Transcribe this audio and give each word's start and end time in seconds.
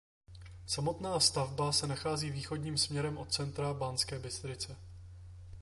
Samotná 0.65 1.19
stavba 1.19 1.71
se 1.71 1.87
nachází 1.87 2.31
východním 2.31 2.77
směrem 2.77 3.17
od 3.17 3.33
centra 3.33 3.73
Banské 3.73 4.19
Bystrice. 4.19 4.75